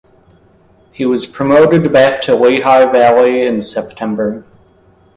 He 0.91 1.05
was 1.05 1.27
promoted 1.27 1.93
back 1.93 2.21
to 2.21 2.33
Lehigh 2.33 2.91
Valley 2.91 3.43
in 3.45 3.61
September. 3.61 4.43